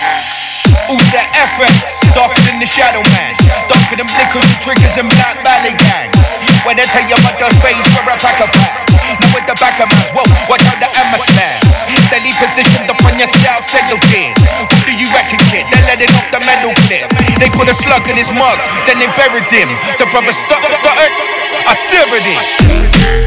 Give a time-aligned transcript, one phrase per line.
[0.00, 1.76] Who's that effort?
[2.16, 3.32] Darker than the shadow man.
[3.68, 6.16] Darker than liquor and triggers and black ballet gangs.
[6.64, 8.80] When they tell you about the face for a pack of bag,
[9.20, 11.20] Now with the back of my whoa, watch out the Emma.
[11.20, 14.32] Steady positioned upon your scalp, set your did.
[14.72, 15.68] Who do you reckon kid?
[15.68, 17.12] They let it off the metal clip.
[17.36, 18.56] They put a slug in his mug,
[18.88, 19.68] then they buried him.
[20.00, 21.16] The brother stuck up the earth.
[21.68, 23.19] I severed it.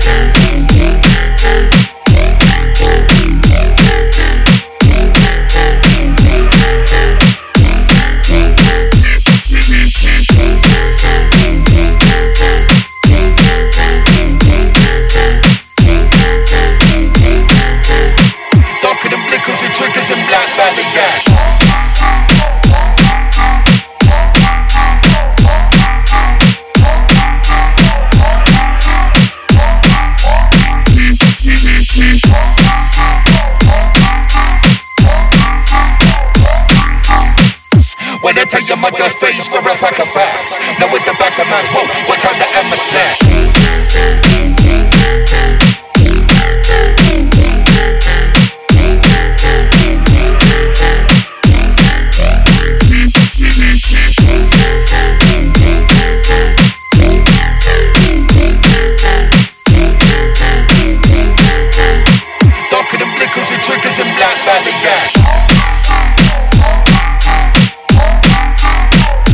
[38.23, 40.55] When I tell your mother's face for a pack of facts.
[40.79, 42.23] Now with the back of man's whoa, what